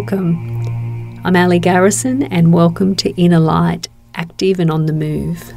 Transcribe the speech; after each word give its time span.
Welcome. 0.00 1.20
I'm 1.24 1.36
Ali 1.36 1.58
Garrison, 1.58 2.22
and 2.22 2.54
welcome 2.54 2.96
to 2.96 3.10
Inner 3.20 3.38
Light, 3.38 3.86
active 4.14 4.58
and 4.58 4.70
on 4.70 4.86
the 4.86 4.94
move. 4.94 5.52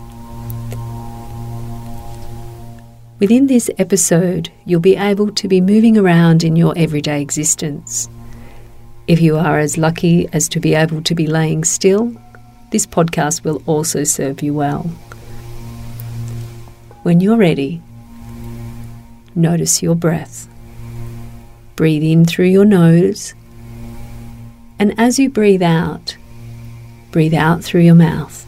Within 3.20 3.48
this 3.48 3.70
episode, 3.78 4.52
you'll 4.66 4.82
be 4.82 4.98
able 4.98 5.32
to 5.32 5.48
be 5.48 5.62
moving 5.62 5.98
around 5.98 6.44
in 6.44 6.58
your 6.58 6.74
everyday 6.78 7.22
existence. 7.22 8.10
If 9.08 9.22
you 9.22 9.38
are 9.38 9.60
as 9.60 9.78
lucky 9.78 10.28
as 10.34 10.50
to 10.50 10.60
be 10.60 10.76
able 10.76 11.02
to 11.04 11.16
be 11.16 11.26
laying 11.26 11.64
still, 11.64 12.14
this 12.70 12.86
podcast 12.86 13.46
will 13.46 13.64
also 13.66 14.04
serve 14.04 14.44
you 14.44 14.54
well. 14.54 14.82
When 17.04 17.22
you're 17.22 17.38
ready, 17.38 17.82
notice 19.36 19.82
your 19.82 19.96
breath. 19.96 20.50
Breathe 21.78 22.04
in 22.04 22.26
through 22.26 22.48
your 22.48 22.66
nose, 22.66 23.36
and 24.84 25.00
as 25.00 25.18
you 25.18 25.30
breathe 25.30 25.64
out, 25.64 26.18
breathe 27.12 27.34
out 27.34 27.64
through 27.64 27.84
your 27.84 27.96
mouth. 27.96 28.46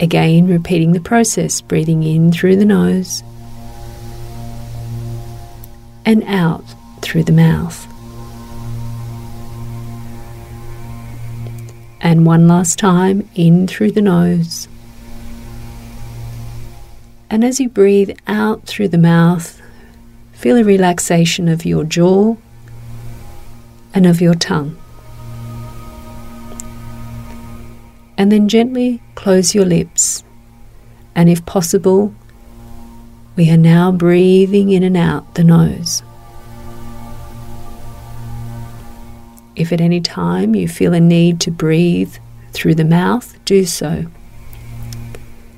Again, 0.00 0.48
repeating 0.48 0.90
the 0.90 1.00
process, 1.00 1.60
breathing 1.60 2.02
in 2.02 2.32
through 2.32 2.56
the 2.56 2.64
nose 2.64 3.22
and 6.04 6.24
out 6.24 6.64
through 7.02 7.22
the 7.22 7.30
mouth. 7.30 7.86
And 12.00 12.26
one 12.26 12.48
last 12.48 12.80
time, 12.80 13.30
in 13.36 13.68
through 13.68 13.92
the 13.92 14.02
nose. 14.02 14.66
And 17.30 17.44
as 17.44 17.60
you 17.60 17.68
breathe 17.68 18.18
out 18.26 18.66
through 18.66 18.88
the 18.88 18.98
mouth, 18.98 19.60
Feel 20.40 20.56
a 20.56 20.64
relaxation 20.64 21.48
of 21.48 21.66
your 21.66 21.84
jaw 21.84 22.34
and 23.94 24.06
of 24.06 24.20
your 24.20 24.34
tongue. 24.34 24.76
And 28.16 28.30
then 28.30 28.48
gently 28.48 29.00
close 29.14 29.54
your 29.54 29.64
lips. 29.64 30.22
And 31.14 31.28
if 31.28 31.44
possible, 31.46 32.14
we 33.36 33.50
are 33.50 33.56
now 33.56 33.90
breathing 33.92 34.70
in 34.70 34.82
and 34.82 34.96
out 34.96 35.34
the 35.34 35.44
nose. 35.44 36.02
If 39.56 39.72
at 39.72 39.80
any 39.80 40.00
time 40.00 40.54
you 40.54 40.68
feel 40.68 40.94
a 40.94 41.00
need 41.00 41.40
to 41.40 41.50
breathe 41.50 42.14
through 42.52 42.74
the 42.74 42.84
mouth, 42.84 43.38
do 43.44 43.64
so. 43.64 44.06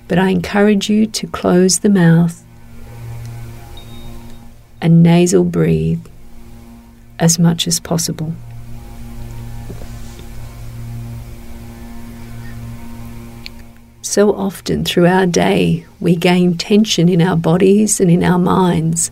But 0.08 0.18
I 0.18 0.28
encourage 0.28 0.90
you 0.90 1.06
to 1.06 1.26
close 1.26 1.80
the 1.80 1.88
mouth 1.88 2.44
and 4.80 5.02
nasal 5.02 5.44
breathe 5.44 6.06
as 7.22 7.38
much 7.38 7.66
as 7.68 7.80
possible. 7.80 8.34
So 14.02 14.34
often 14.34 14.84
through 14.84 15.06
our 15.06 15.24
day, 15.24 15.86
we 16.00 16.16
gain 16.16 16.58
tension 16.58 17.08
in 17.08 17.22
our 17.22 17.36
bodies 17.36 18.00
and 18.00 18.10
in 18.10 18.24
our 18.24 18.38
minds 18.38 19.10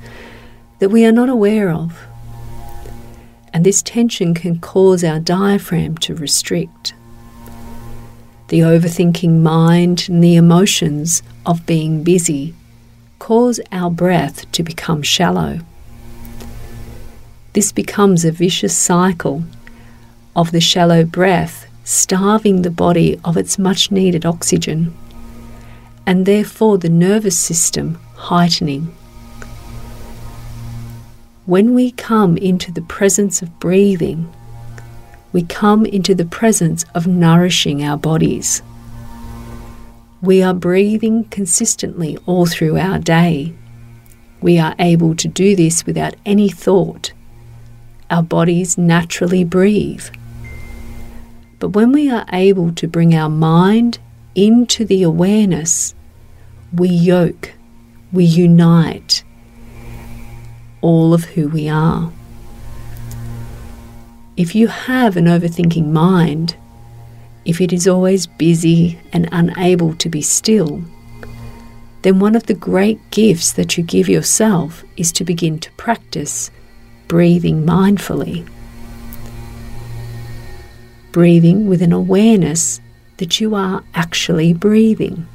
that 0.81 0.91
we 0.91 1.07
are 1.07 1.13
not 1.13 1.29
aware 1.29 1.71
of. 1.71 2.05
And 3.55 3.65
this 3.65 3.81
tension 3.81 4.35
can 4.35 4.61
cause 4.61 5.05
our 5.05 5.21
diaphragm 5.21 5.97
to 5.99 6.15
restrict. 6.15 6.93
The 8.49 8.61
overthinking 8.61 9.41
mind 9.41 10.07
and 10.09 10.23
the 10.23 10.35
emotions 10.35 11.23
of 11.47 11.65
being 11.65 12.03
busy 12.03 12.55
cause 13.21 13.61
our 13.71 13.91
breath 13.91 14.51
to 14.53 14.65
become 14.65 15.03
shallow. 15.03 15.61
This 17.53 17.73
becomes 17.73 18.25
a 18.25 18.33
vicious 18.33 18.77
cycle 18.77 19.45
of 20.37 20.53
the 20.53 20.61
shallow 20.61 21.05
breath 21.05 21.67
starving 21.85 22.63
the 22.63 22.71
body 22.71 23.19
of 23.25 23.37
its 23.37 23.59
much 23.59 23.91
needed 23.91 24.25
oxygen, 24.25 24.95
and 26.07 26.27
therefore 26.27 26.79
the 26.79 26.89
nervous 26.89 27.39
system 27.39 27.97
heightening. 28.17 28.95
When 31.47 31.75
we 31.75 31.91
come 31.93 32.37
into 32.37 32.71
the 32.71 32.83
presence 32.83 33.43
of 33.43 33.59
breathing, 33.59 34.33
we 35.33 35.43
come 35.43 35.85
into 35.85 36.15
the 36.15 36.25
presence 36.25 36.85
of 36.95 37.07
nourishing 37.07 37.83
our 37.83 37.97
bodies 37.97 38.63
we 40.23 40.43
are 40.43 40.53
breathing 40.53 41.25
consistently 41.25 42.19
all 42.27 42.45
through 42.45 42.77
our 42.77 42.99
day. 42.99 43.55
We 44.43 44.59
are 44.59 44.75
able 44.79 45.15
to 45.17 45.29
do 45.29 45.57
this 45.57 45.87
without 45.87 46.15
any 46.27 46.51
thought. 46.51 47.13
Our 48.11 48.23
bodies 48.23 48.77
naturally 48.77 49.45
breathe. 49.45 50.09
But 51.61 51.69
when 51.69 51.93
we 51.93 52.11
are 52.11 52.27
able 52.33 52.73
to 52.73 52.89
bring 52.89 53.15
our 53.15 53.29
mind 53.29 53.99
into 54.35 54.85
the 54.85 55.03
awareness, 55.03 55.95
we 56.73 56.89
yoke, 56.89 57.53
we 58.13 58.25
unite 58.25 59.23
all 60.81 61.15
of 61.15 61.25
who 61.25 61.49
we 61.49 61.69
are. 61.69 62.11
If 64.37 64.55
you 64.55 64.69
have 64.69 65.17
an 65.17 65.27
overthinking 65.27 65.87
mind, 65.87 66.57
if 67.45 67.61
it 67.61 67.73
is 67.73 67.87
always 67.87 68.27
busy 68.27 68.99
and 69.13 69.29
unable 69.31 69.95
to 69.97 70.09
be 70.09 70.23
still, 70.23 70.83
then 72.03 72.19
one 72.19 72.35
of 72.35 72.47
the 72.47 72.55
great 72.55 72.99
gifts 73.11 73.53
that 73.53 73.77
you 73.77 73.85
give 73.85 74.09
yourself 74.09 74.83
is 74.97 75.13
to 75.13 75.25
begin 75.25 75.59
to 75.59 75.71
practice 75.73 76.51
breathing 77.11 77.67
mindfully. 77.67 78.49
Breathing 81.11 81.67
with 81.67 81.83
an 81.83 81.93
awareness 81.93 82.81
that 83.17 83.41
you 83.41 83.57
are 83.57 83.83
actually 83.95 84.55
breathing. 84.55 85.27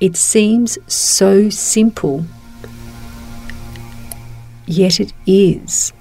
It 0.00 0.16
seems 0.16 0.76
so 0.92 1.50
simple, 1.50 2.24
yet 4.66 4.98
it 4.98 5.12
is 5.24 5.92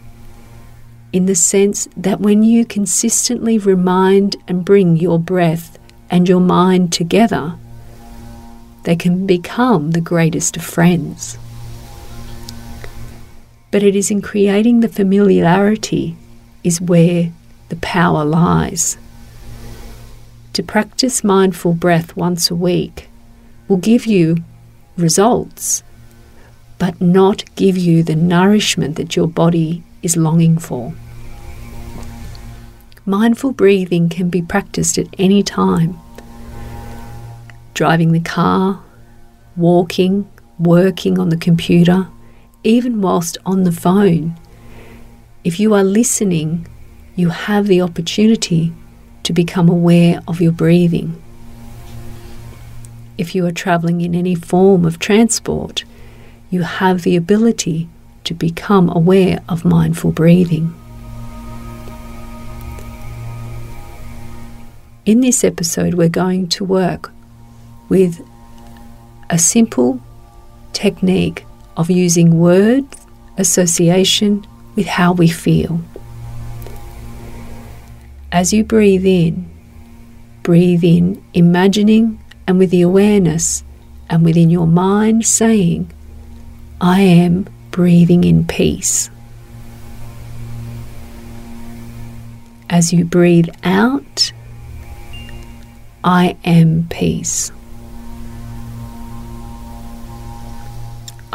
in 1.14 1.28
the 1.28 1.36
sense 1.36 1.88
that 1.96 2.20
when 2.20 2.42
you 2.42 2.66
consistently 2.66 3.60
remind 3.60 4.36
and 4.48 4.66
bring 4.66 4.98
your 4.98 5.20
breath 5.20 5.78
and 6.10 6.28
your 6.28 6.42
mind 6.42 6.92
together, 6.92 7.56
they 8.82 8.96
can 8.96 9.28
become 9.28 9.92
the 9.92 10.02
greatest 10.02 10.58
of 10.58 10.64
friends. 10.64 11.38
But 13.76 13.84
it 13.84 13.94
is 13.94 14.10
in 14.10 14.22
creating 14.22 14.80
the 14.80 14.88
familiarity 14.88 16.16
is 16.64 16.80
where 16.80 17.34
the 17.68 17.76
power 17.76 18.24
lies. 18.24 18.98
To 20.54 20.64
practice 20.64 21.26
mindful 21.26 21.74
breath 21.74 22.16
once 22.16 22.50
a 22.50 22.56
week 22.56 23.10
will 23.68 23.76
give 23.76 24.06
you 24.06 24.38
results, 24.96 25.84
but 26.80 27.02
not 27.02 27.44
give 27.58 27.76
you 27.78 28.02
the 28.02 28.16
nourishment 28.16 28.96
that 28.96 29.18
your 29.18 29.28
body 29.28 29.84
is 30.02 30.16
longing 30.16 30.58
for. 30.58 30.94
Mindful 33.06 33.52
breathing 33.52 34.08
can 34.08 34.30
be 34.30 34.42
practiced 34.42 34.98
at 34.98 35.14
any 35.18 35.44
time. 35.44 36.00
Driving 37.74 38.14
the 38.14 38.22
car, 38.22 38.82
walking, 39.58 40.30
working 40.58 41.20
on 41.20 41.28
the 41.28 41.36
computer, 41.36 42.08
even 42.66 43.00
whilst 43.00 43.38
on 43.46 43.64
the 43.64 43.72
phone. 43.72 44.36
If 45.44 45.60
you 45.60 45.76
are 45.76 45.84
listening, 45.84 46.68
you 47.16 47.30
have 47.30 47.68
the 47.68 47.82
opportunity 47.82 48.74
to 49.24 49.32
become 49.32 49.70
aware 49.70 50.20
of 50.28 50.42
your 50.42 50.52
breathing. 50.52 51.22
If 53.18 53.36
you 53.36 53.46
are 53.46 53.52
travelling 53.52 54.02
in 54.02 54.16
any 54.16 54.36
form 54.36 54.84
of 54.84 55.00
transport, 55.00 55.86
you 56.50 56.64
have 56.64 57.04
the 57.04 57.16
ability 57.16 57.88
to 58.24 58.34
become 58.34 58.90
aware 58.90 59.40
of 59.48 59.64
mindful 59.64 60.12
breathing. 60.12 60.74
In 65.06 65.22
this 65.22 65.44
episode, 65.44 65.94
we're 65.94 66.10
going 66.10 66.48
to 66.50 66.66
work 66.66 67.12
with 67.90 68.28
a 69.30 69.38
simple 69.38 70.02
technique 70.74 71.46
of 71.78 71.90
using 71.90 72.40
word 72.40 72.86
association 73.38 74.46
with 74.76 74.88
how 74.88 75.14
we 75.14 75.28
feel. 75.28 75.80
As 78.32 78.52
you 78.54 78.64
breathe 78.64 79.06
in, 79.06 79.50
breathe 80.44 80.84
in, 80.84 81.24
imagining 81.34 82.20
and 82.48 82.60
with 82.60 82.70
the 82.70 82.82
awareness 82.82 83.64
and 84.10 84.24
within 84.24 84.50
your 84.50 84.68
mind 84.68 85.26
saying, 85.26 85.92
I 86.80 87.02
am 87.02 87.48
breathing 87.72 88.24
in 88.24 88.46
peace. 88.46 89.10
As 92.70 92.92
you 92.92 93.06
breathe 93.06 93.50
out, 93.64 94.32
I 96.04 96.38
am 96.44 96.88
peace. 96.90 97.52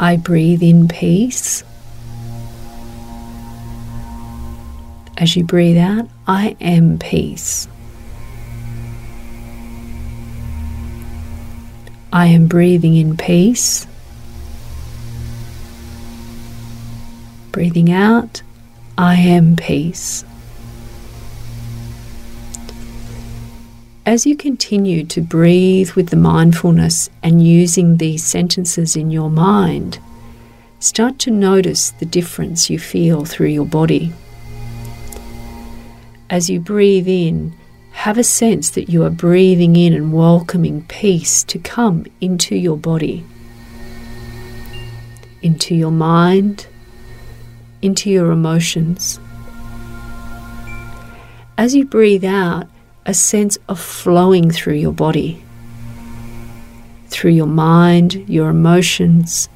I 0.01 0.17
breathe 0.17 0.63
in 0.63 0.87
peace. 0.87 1.63
As 5.15 5.35
you 5.35 5.43
breathe 5.43 5.77
out, 5.77 6.09
I 6.25 6.57
am 6.59 6.97
peace. 6.97 7.67
I 12.11 12.25
am 12.25 12.47
breathing 12.47 12.97
in 12.97 13.15
peace. 13.15 13.85
Breathing 17.51 17.91
out, 17.91 18.41
I 18.97 19.17
am 19.17 19.55
peace. 19.55 20.25
As 24.03 24.25
you 24.25 24.35
continue 24.35 25.03
to 25.05 25.21
breathe 25.21 25.91
with 25.91 26.09
the 26.09 26.15
mindfulness 26.15 27.11
and 27.21 27.45
using 27.45 27.97
these 27.97 28.25
sentences 28.25 28.95
in 28.95 29.11
your 29.11 29.29
mind, 29.29 29.99
start 30.79 31.19
to 31.19 31.29
notice 31.29 31.91
the 31.91 32.05
difference 32.07 32.67
you 32.67 32.79
feel 32.79 33.25
through 33.25 33.49
your 33.49 33.65
body. 33.65 34.11
As 36.31 36.49
you 36.49 36.59
breathe 36.59 37.07
in, 37.07 37.53
have 37.91 38.17
a 38.17 38.23
sense 38.23 38.71
that 38.71 38.89
you 38.89 39.03
are 39.03 39.11
breathing 39.11 39.75
in 39.75 39.93
and 39.93 40.11
welcoming 40.11 40.83
peace 40.85 41.43
to 41.43 41.59
come 41.59 42.07
into 42.19 42.55
your 42.55 42.77
body, 42.77 43.23
into 45.43 45.75
your 45.75 45.91
mind, 45.91 46.65
into 47.83 48.09
your 48.09 48.31
emotions. 48.31 49.19
As 51.55 51.75
you 51.75 51.85
breathe 51.85 52.25
out, 52.25 52.67
a 53.05 53.13
sense 53.13 53.57
of 53.67 53.79
flowing 53.79 54.51
through 54.51 54.75
your 54.75 54.91
body, 54.91 55.43
through 57.07 57.31
your 57.31 57.47
mind, 57.47 58.13
your 58.29 58.49
emotions, 58.49 59.49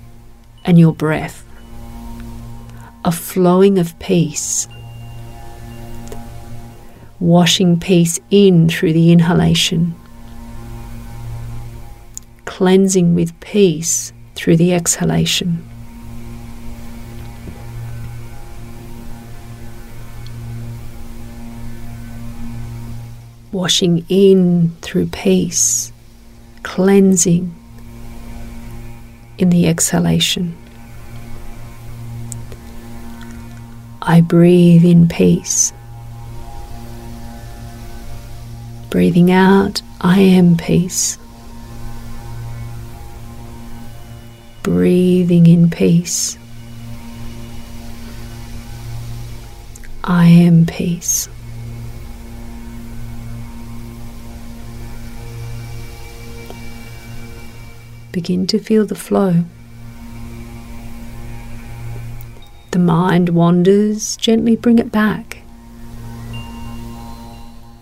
and 0.64 0.80
your 0.80 0.94
breath. 0.94 1.44
A 3.04 3.12
flowing 3.12 3.78
of 3.78 3.98
peace, 4.00 4.68
washing 7.20 7.80
peace 7.80 8.20
in 8.32 8.68
through 8.68 8.94
the 8.94 9.12
inhalation, 9.12 9.94
cleansing 12.46 13.14
with 13.14 13.40
peace 13.42 14.12
through 14.34 14.58
the 14.58 14.74
exhalation. 14.74 15.64
Washing 23.56 24.06
in 24.10 24.70
through 24.82 25.08
peace, 25.08 25.94
cleansing 26.64 27.56
in 29.38 29.50
the 29.50 29.66
exhalation. 29.66 30.54
I 34.02 34.20
breathe 34.20 34.84
in 34.84 35.08
peace. 35.08 35.72
Breathing 38.90 39.32
out, 39.32 39.82
I 40.02 40.20
am 40.20 40.58
peace. 40.58 41.18
Breathing 44.64 45.48
in 45.48 45.70
peace. 45.70 46.38
I 50.04 50.26
am 50.26 50.66
peace. 50.66 51.30
Begin 58.16 58.48
to 58.48 58.60
feel 58.60 58.86
the 58.86 58.96
flow. 58.96 59.44
The 62.72 62.80
mind 62.80 63.28
wanders, 63.28 64.16
gently 64.16 64.56
bring 64.56 64.80
it 64.80 64.90
back. 64.90 65.40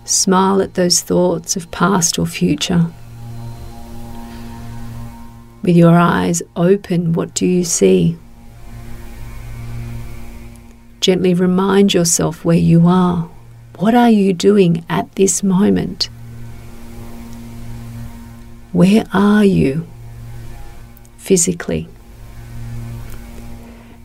Smile 0.06 0.60
at 0.60 0.74
those 0.74 1.02
thoughts 1.02 1.56
of 1.56 1.70
past 1.70 2.18
or 2.18 2.26
future. 2.26 2.88
With 5.62 5.76
your 5.76 5.96
eyes 5.96 6.42
open, 6.56 7.14
what 7.14 7.36
do 7.36 7.46
you 7.46 7.64
see? 7.64 8.18
Gently 11.00 11.36
remind 11.36 11.94
yourself 11.94 12.44
where 12.44 12.58
you 12.58 12.88
are. 12.88 13.30
What 13.78 13.94
are 13.94 14.10
you 14.10 14.34
doing 14.34 14.84
at 14.90 15.14
this 15.14 15.44
moment? 15.44 16.10
Where 18.72 19.06
are 19.14 19.46
you? 19.46 19.86
Physically. 21.24 21.88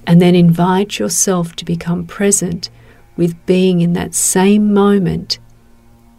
And 0.06 0.22
then 0.22 0.36
invite 0.36 1.00
yourself 1.00 1.56
to 1.56 1.64
become 1.64 2.06
present 2.06 2.70
with 3.16 3.34
being 3.44 3.80
in 3.80 3.92
that 3.94 4.14
same 4.14 4.72
moment 4.72 5.40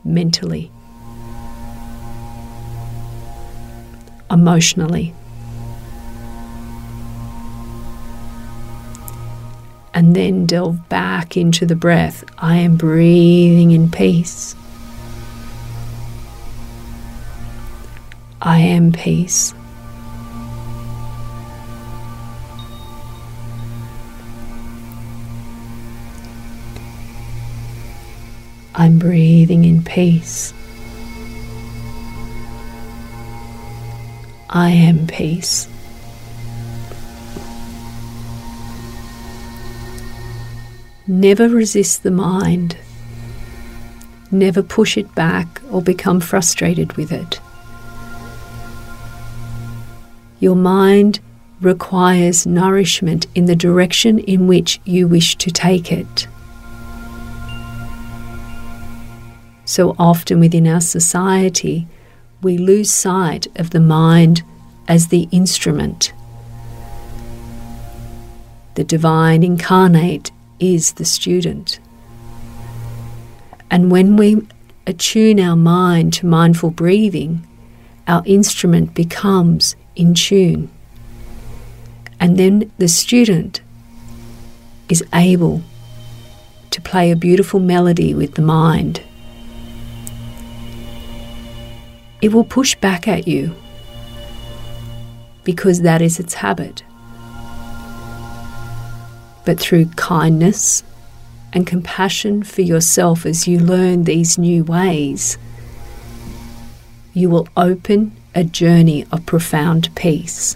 mentally, 0.04 0.70
emotionally. 4.30 5.14
And 9.94 10.16
then 10.16 10.46
delve 10.46 10.88
back 10.90 11.38
into 11.38 11.66
the 11.66 11.76
breath. 11.76 12.26
I 12.38 12.58
am 12.58 12.76
breathing 12.76 13.72
in 13.72 13.90
peace. 13.90 14.54
I 18.42 18.60
am 18.60 18.92
peace. 18.92 19.54
I'm 28.80 28.98
breathing 28.98 29.66
in 29.66 29.84
peace. 29.84 30.54
I 34.50 34.70
am 34.70 35.06
peace. 35.06 35.68
Never 41.08 41.50
resist 41.50 42.04
the 42.04 42.12
mind. 42.12 42.78
Never 44.32 44.64
push 44.64 44.98
it 44.98 45.14
back 45.14 45.62
or 45.70 45.82
become 45.82 46.22
frustrated 46.22 46.94
with 46.94 47.12
it. 47.12 47.42
Your 50.40 50.56
mind 50.56 51.20
requires 51.60 52.46
nourishment 52.46 53.28
in 53.36 53.44
the 53.44 53.58
direction 53.58 54.20
in 54.20 54.48
which 54.48 54.80
you 54.86 55.06
wish 55.06 55.36
to 55.36 55.52
take 55.52 55.92
it. 55.92 56.30
So 59.70 59.96
often 60.00 60.40
within 60.40 60.68
our 60.68 60.82
society, 60.82 61.86
we 62.42 62.58
lose 62.58 62.90
sight 62.90 63.46
of 63.56 63.70
the 63.70 63.80
mind 63.80 64.42
as 64.88 65.10
the 65.10 65.30
instrument. 65.32 66.12
The 68.74 68.84
divine 68.84 69.44
incarnate 69.44 70.32
is 70.60 70.94
the 70.94 71.06
student. 71.06 71.80
And 73.70 73.92
when 73.92 74.18
we 74.18 74.42
attune 74.88 75.40
our 75.40 75.56
mind 75.56 76.14
to 76.14 76.26
mindful 76.26 76.72
breathing, 76.72 77.46
our 78.08 78.24
instrument 78.26 78.96
becomes 78.96 79.76
in 79.96 80.16
tune. 80.16 80.72
And 82.20 82.38
then 82.40 82.72
the 82.80 82.88
student 82.88 83.62
is 84.90 85.04
able 85.14 85.62
to 86.72 86.82
play 86.82 87.12
a 87.12 87.16
beautiful 87.16 87.60
melody 87.60 88.16
with 88.16 88.34
the 88.34 88.42
mind. 88.42 89.04
It 92.22 92.34
will 92.34 92.44
push 92.44 92.76
back 92.76 93.08
at 93.08 93.28
you 93.28 93.56
because 95.44 95.82
that 95.82 96.02
is 96.02 96.20
its 96.20 96.36
habit. 96.36 96.84
But 99.46 99.60
through 99.60 99.86
kindness 99.96 100.84
and 101.54 101.66
compassion 101.66 102.44
for 102.44 102.62
yourself 102.62 103.26
as 103.26 103.48
you 103.48 103.60
learn 103.60 104.04
these 104.04 104.38
new 104.38 104.64
ways, 104.64 105.38
you 107.14 107.30
will 107.30 107.48
open 107.58 108.16
a 108.36 108.44
journey 108.44 109.06
of 109.12 109.26
profound 109.26 109.94
peace. 109.96 110.56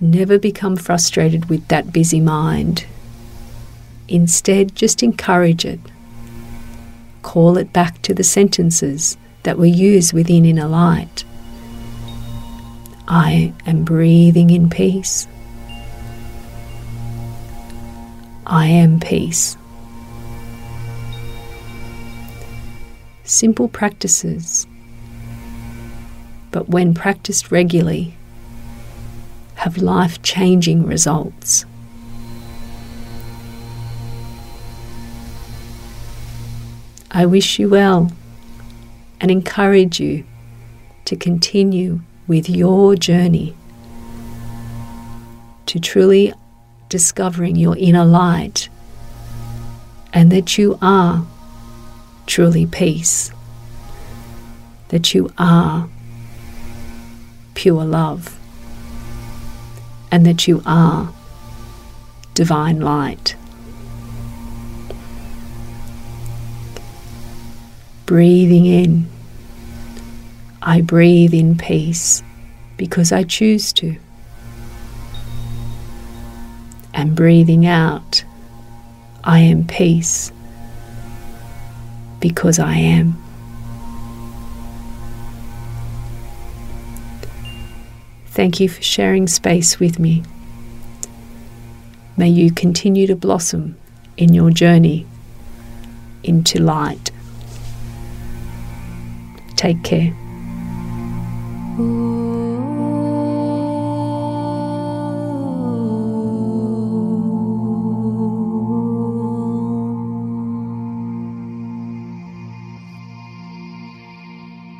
Never 0.00 0.38
become 0.38 0.76
frustrated 0.76 1.46
with 1.46 1.66
that 1.68 1.92
busy 1.92 2.20
mind. 2.20 2.86
Instead, 4.06 4.76
just 4.76 5.02
encourage 5.02 5.64
it 5.64 5.80
call 7.22 7.58
it 7.58 7.72
back 7.72 8.00
to 8.02 8.14
the 8.14 8.24
sentences 8.24 9.16
that 9.42 9.58
we 9.58 9.70
use 9.70 10.12
within 10.12 10.44
Inner 10.44 10.68
Light. 10.68 11.24
I 13.06 13.52
am 13.66 13.84
breathing 13.84 14.50
in 14.50 14.68
peace. 14.68 15.26
I 18.46 18.66
am 18.66 19.00
peace. 19.00 19.56
Simple 23.24 23.68
practices, 23.68 24.66
but 26.50 26.68
when 26.68 26.94
practiced 26.94 27.50
regularly, 27.50 28.14
have 29.56 29.78
life 29.78 30.22
changing 30.22 30.86
results. 30.86 31.66
I 37.10 37.26
wish 37.26 37.58
you 37.58 37.70
well 37.70 38.12
and 39.20 39.30
encourage 39.30 39.98
you 39.98 40.24
to 41.06 41.16
continue 41.16 42.00
with 42.26 42.50
your 42.50 42.94
journey 42.94 43.56
to 45.66 45.80
truly 45.80 46.34
discovering 46.88 47.56
your 47.56 47.76
inner 47.76 48.04
light 48.04 48.68
and 50.12 50.30
that 50.32 50.58
you 50.58 50.78
are 50.82 51.26
truly 52.26 52.66
peace, 52.66 53.32
that 54.88 55.14
you 55.14 55.30
are 55.38 55.88
pure 57.54 57.84
love, 57.84 58.38
and 60.10 60.26
that 60.26 60.46
you 60.46 60.62
are 60.66 61.12
divine 62.34 62.80
light. 62.80 63.34
Breathing 68.08 68.64
in, 68.64 69.06
I 70.62 70.80
breathe 70.80 71.34
in 71.34 71.58
peace 71.58 72.22
because 72.78 73.12
I 73.12 73.22
choose 73.22 73.70
to. 73.74 73.98
And 76.94 77.14
breathing 77.14 77.66
out, 77.66 78.24
I 79.24 79.40
am 79.40 79.66
peace 79.66 80.32
because 82.18 82.58
I 82.58 82.76
am. 82.76 83.22
Thank 88.28 88.58
you 88.58 88.70
for 88.70 88.80
sharing 88.80 89.26
space 89.26 89.78
with 89.78 89.98
me. 89.98 90.22
May 92.16 92.30
you 92.30 92.52
continue 92.52 93.06
to 93.06 93.16
blossom 93.16 93.76
in 94.16 94.32
your 94.32 94.50
journey 94.50 95.06
into 96.22 96.58
light. 96.58 97.10
Take 99.58 99.82
care. 99.82 100.14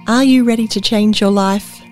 Are 0.07 0.23
you 0.23 0.45
ready 0.45 0.69
to 0.69 0.81
change 0.81 1.21
your 1.21 1.31
life? 1.31 1.83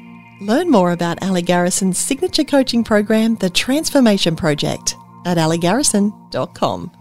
Learn 0.40 0.70
more 0.70 0.92
about 0.92 1.20
Ali 1.24 1.42
Garrison's 1.42 1.98
signature 1.98 2.44
coaching 2.44 2.84
program, 2.84 3.34
The 3.34 3.50
Transformation 3.50 4.36
Project, 4.36 4.94
at 5.24 5.38
aligarrison.com. 5.38 6.92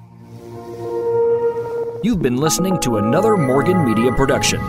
You've 2.03 2.23
been 2.23 2.37
listening 2.37 2.79
to 2.79 2.97
another 2.97 3.37
Morgan 3.37 3.85
Media 3.85 4.11
production. 4.11 4.59